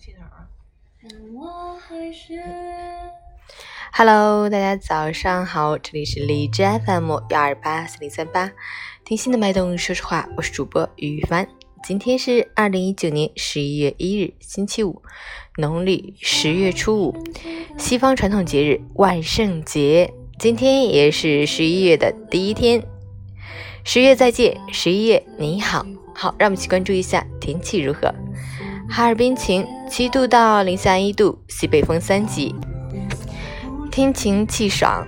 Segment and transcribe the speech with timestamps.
[0.00, 0.48] 去哪儿啊
[3.92, 8.50] ？Hello，大家早上好，这里是荔枝 FM 幺二八四零三八，
[9.04, 11.46] 听心的脉动，说实话，我是主播于帆。
[11.84, 15.02] 今天是二零一九年十一月一日，星期五，
[15.58, 17.14] 农历十月初五，
[17.76, 20.10] 西方传统节日万圣节。
[20.38, 22.82] 今天也是十一月的第一天，
[23.84, 25.84] 十月再见，十一月你好。
[26.14, 28.14] 好，让我们一起关注一下天气如何。
[28.92, 32.52] 哈尔滨晴，七度到零下一度，西北风三级。
[33.88, 35.06] 天晴气爽，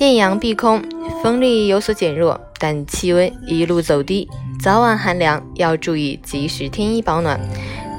[0.00, 0.82] 艳阳碧空，
[1.22, 4.28] 风力有所减弱，但气温一路走低，
[4.60, 7.38] 早晚寒凉，要注意及时添衣保暖，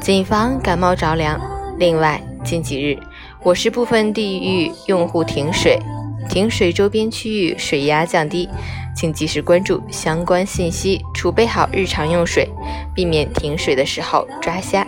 [0.02, 1.40] 谨防感冒着凉。
[1.80, 3.00] 另外，近几日
[3.42, 5.80] 我市部分地域用户停水，
[6.30, 8.50] 停水周边区域水压降低，
[8.94, 12.50] 请及时关注相关信息，储备好日常用水，
[12.94, 14.86] 避免停水的时候抓瞎。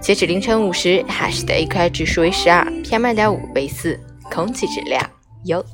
[0.00, 3.98] 截止凌晨五时，哈市的 AQI 指数为十二，PM 二点五为四。
[4.32, 5.10] 空气质量
[5.46, 5.64] 优。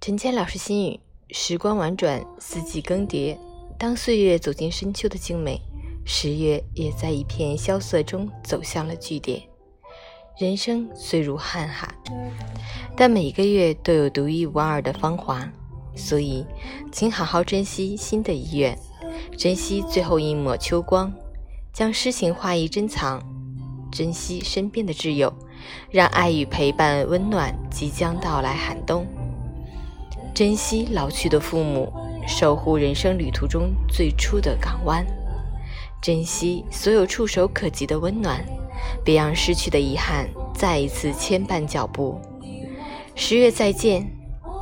[0.00, 1.00] 陈谦老师心语：
[1.30, 3.36] 时光婉转，四季更迭。
[3.78, 5.60] 当岁月走进深秋的静美，
[6.08, 9.42] 十月也在一片萧瑟中走向了句点。
[10.38, 11.92] 人生虽如瀚海，
[12.96, 15.50] 但每个月都有独一无二的芳华，
[15.96, 16.46] 所以，
[16.92, 18.78] 请好好珍惜新的一月，
[19.36, 21.12] 珍惜最后一抹秋光，
[21.72, 23.20] 将诗情画意珍藏，
[23.90, 25.34] 珍惜身边的挚友，
[25.90, 29.04] 让爱与陪伴温暖即将到来寒冬，
[30.32, 31.92] 珍惜老去的父母，
[32.28, 35.04] 守护人生旅途中最初的港湾，
[36.00, 38.44] 珍惜所有触手可及的温暖。
[39.04, 42.20] 别让失去的遗憾再一次牵绊脚步。
[43.14, 44.06] 十月再见，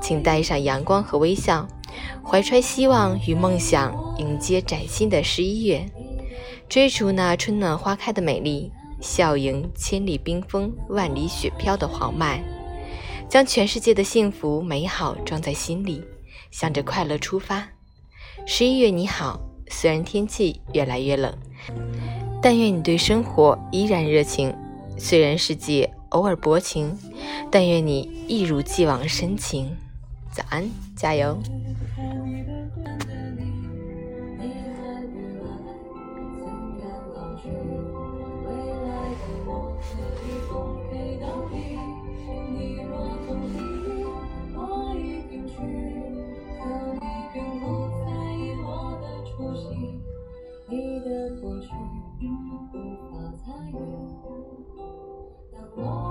[0.00, 1.66] 请带上阳光和微笑，
[2.24, 5.84] 怀揣希望与梦想，迎接崭新的十一月，
[6.68, 8.70] 追逐那春暖花开的美丽，
[9.00, 12.42] 笑迎千里冰封、万里雪飘的黄麦，
[13.28, 16.02] 将全世界的幸福美好装在心里，
[16.52, 17.68] 向着快乐出发。
[18.46, 21.32] 十一月你好，虽然天气越来越冷。
[22.42, 24.54] 但愿你对生活依然热情，
[24.98, 26.94] 虽然世界偶尔薄情，
[27.50, 29.74] 但愿你一如既往深情。
[30.30, 31.38] 早安，加油！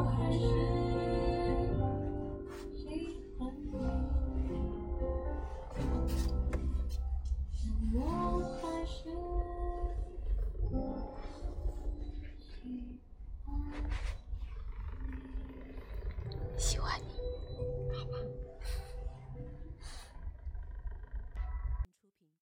[0.06, 0.83] 我还是